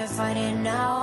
Gonna 0.07 0.17
find 0.17 0.39
it 0.39 0.63
now. 0.63 0.96